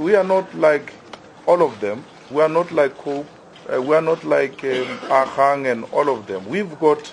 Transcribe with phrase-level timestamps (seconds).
[0.00, 0.92] we are not like
[1.46, 2.04] all of them.
[2.30, 3.26] We are not like Cope.
[3.68, 6.48] Uh, we are not like um, Ahang and all of them.
[6.48, 7.12] We've got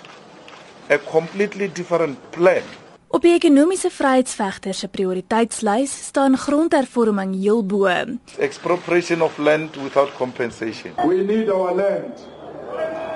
[0.88, 2.62] a completely different plan.
[3.10, 7.88] Op die ekonomiese vryheidsvegters se prioriteitslys staan grondhervorming heel bo.
[8.38, 10.92] Expropriation of land without compensation.
[11.06, 12.12] We need our land.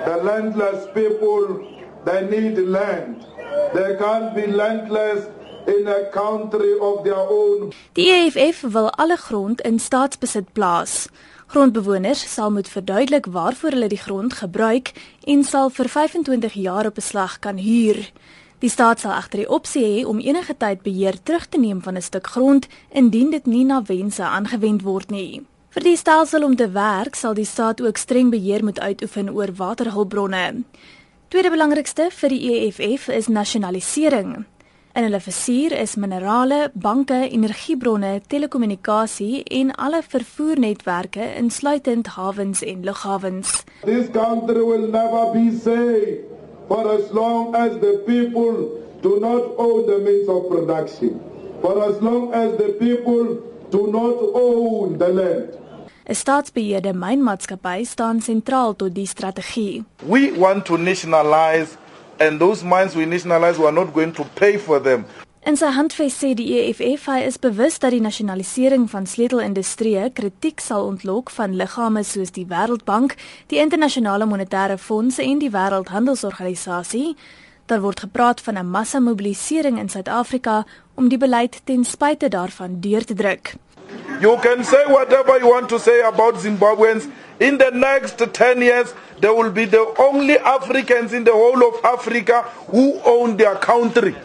[0.05, 1.61] The landless people,
[2.05, 3.25] they need land.
[3.73, 5.29] They can't be landless
[5.67, 7.73] in a country of their own.
[7.93, 11.07] Die EFF wil alle grond in staatsbesit plaas.
[11.47, 14.91] Grondbewoners sal moet verduidelik waarvoor hulle die grond gebruik
[15.23, 18.11] en sal vir 25 jaar op beslag kan huur.
[18.59, 21.97] Die staat sal agter die opsie hê om enige tyd beheer terug te neem van
[21.97, 25.45] 'n stuk grond indien dit nie na wense aangewend word nie.
[25.69, 29.49] Vir die stelsel om te werk, sal die staat ook streng beheer moet uitoefen oor
[29.57, 30.63] waterhulpbronne.
[31.27, 34.45] Tweede belangrikste vir die EFF is nasionalisering.
[34.93, 43.63] In hulle vizier is minerale, banke, energiebronne, telekommunikasie en alle vervoernetwerke insluitend hawens en lughawens.
[43.81, 46.21] This country will never be safe
[46.67, 48.69] for as long as the people
[49.01, 51.17] do not own the means of production,
[51.61, 55.57] for as long as the people do not own the land.
[56.05, 59.83] 'n Staatsbeheerde mynmaatskappy staan sentraal tot die strategie.
[60.05, 61.81] We want to nationalize
[62.23, 65.05] and those mines we nationalize we are not going to pay for them.
[65.43, 70.63] In sy handves sê die EFF hy is bewus dat die nasionalisering van sleutelindustrie kritiek
[70.63, 73.17] sal ontlok van liggame soos die Wêreldbank,
[73.51, 77.17] die Internasionale Monetêre Fonds en die Wêreldhandelsorganisasie.
[77.67, 80.63] Daar word gepraat van 'n massamobilisering in Suid-Afrika
[80.95, 83.55] om die beleid ten spyte daarvan deur te druk.
[84.21, 88.93] You can say whatever you want to say about Zimbabweans in the next 10 years
[89.19, 94.15] there will be the only Africans in the whole of Africa who own their country.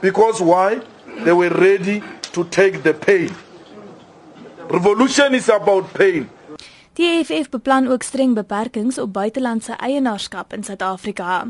[0.00, 0.80] Because why?
[1.24, 3.34] They were ready to take the pain.
[4.68, 6.28] Revolution is about pain.
[6.96, 11.46] Die EFF beplan ook streng beperkings op buitelandse eienaarskap in Suid-Afrika.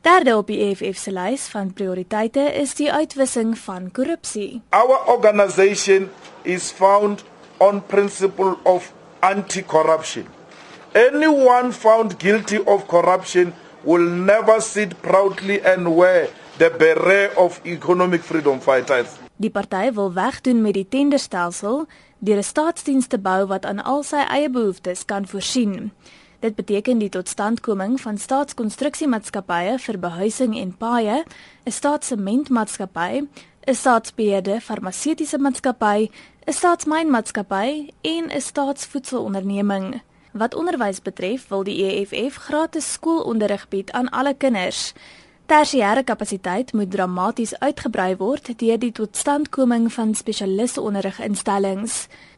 [0.00, 4.62] Derde op die EFF se lys van prioriteite is die uitwissing van korrupsie.
[4.72, 6.08] Our organization
[6.42, 7.24] is found
[7.56, 10.24] on principle of anti-corruption.
[10.92, 13.52] Anyone found guilty of corruption
[13.84, 19.08] will never sit proudly and wear the beret of economic freedom fighters.
[19.36, 21.84] Die party wil wegdoen met die tenderstelsel
[22.18, 25.92] deur 'n staatsdiens te bou wat aan al sy eie behoeftes kan voorsien.
[26.40, 31.24] Dit beteken die totstandkoming van staatskonstruksiemaatskappye vir behuising en paaie,
[31.68, 33.28] 'n staatssementmaatskappy,
[33.68, 36.08] 'n staatsbeheerde farmaseutiese maatskappy,
[36.46, 40.00] 'n staatsmynmaatskappy en 'n staatsvoedselonderneming.
[40.32, 44.92] Wat onderwys betref, wil die EFF gratis skoolonderrig bied aan alle kinders.
[45.50, 51.96] Tersiêre kapasiteit moet dramaties uitgebrei word deur die totstandkoming van spesialisonderriginstellings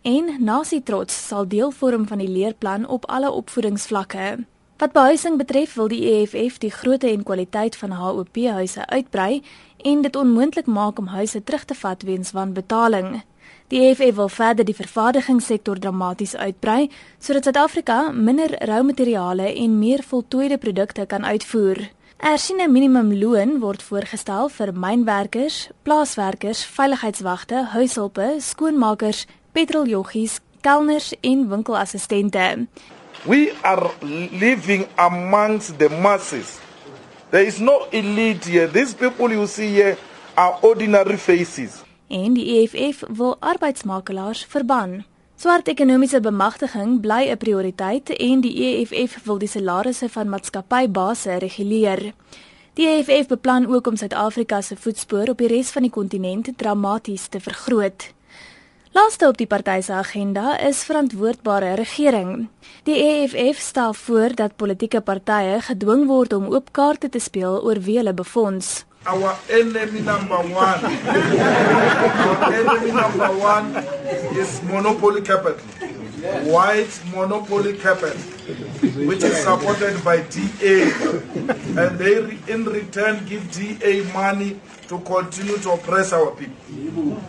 [0.09, 4.47] en nasietrots sal deel vorm van die leerplan op alle opvoedingsvlakke.
[4.81, 9.43] Wat behuising betref, wil die EFF die grootte en kwaliteit van HOP-huise uitbrei
[9.85, 13.21] en dit onmoontlik maak om huise terug te vat weens wanbetaling.
[13.69, 20.01] Die EFF wil verder die vervaardigingssektor dramaties uitbrei sodat Suid-Afrika minder rou materiale en meer
[20.01, 21.91] voltooide produkte kan uitvoer.
[22.23, 32.69] Ersiene minimumloon word voorgestel vir mynwerkers, plaaswerkers, veiligheidswagte, huishulpe, skoonmakers, petroljoggies, kelners en winkelassistente.
[33.27, 33.91] We are
[34.39, 36.61] living amongst the masses.
[37.31, 38.71] There is no elite here.
[38.71, 39.97] These people you see here
[40.35, 41.83] are ordinary faces.
[42.07, 45.03] En die EFF wil arbeidsmakelaars verban.
[45.43, 52.13] Swart ekonomiese bemagtiging bly 'n prioriteit en die EFF wil die salarisse van maatskappybase reguleer.
[52.75, 57.27] Die EFF beplan ook om Suid-Afrika se voetspoor op die res van die kontinent dramaties
[57.27, 58.13] te vergroot.
[58.93, 62.49] Laaste op die party se agenda is verantwoordbare regering.
[62.83, 67.81] Die EFF stel voor dat politieke partye gedwing word om oop kaarte te speel oor
[67.81, 68.85] wie hulle befonds.
[69.05, 73.67] Our enemy number 1 Your enemy number one
[74.35, 75.63] is monopoly capital.
[76.51, 78.19] White monopoly capital,
[79.07, 80.91] which is supported by DA.
[81.79, 84.59] And they, in return, give DA money
[84.89, 87.23] to continue to oppress our people.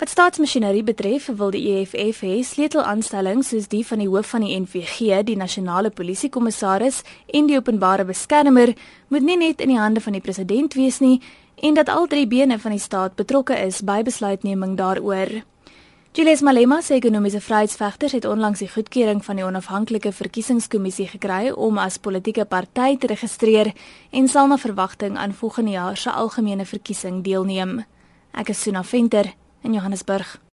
[0.00, 4.54] Wat staatsmasjinerie betref, wil die EFF hê sleutelaanstellings soos die van die hoof van die
[4.56, 7.02] NVG, die nasionale polisiekommissaris
[7.36, 8.72] en die openbare beskermer
[9.12, 11.18] moet nie net in die hande van die president wees nie
[11.60, 15.42] en dat al drie bene van die staat betrokke is by besluitneming daaroor.
[16.10, 21.78] Julius Malema sê ekonomiese vryheidsvegters het onlangs die goedkeuring van die onafhanklike verkiesingskommissie gekry om
[21.78, 23.70] as politieke party te registreer
[24.10, 27.84] en sal na verwagting aan volgende jaar se algemene verkiesing deelneem.
[28.34, 30.40] Ek is Suna Venter in Johannesburg.